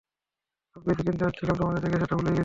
আমি 0.75 0.83
কিছু 0.87 1.01
কিনতে 1.05 1.23
আসছিলাম 1.25 1.55
তোমাদের 1.57 1.81
দেখে 1.83 1.97
সেটা 2.01 2.15
ভুলেই 2.15 2.31
গেছি। 2.31 2.39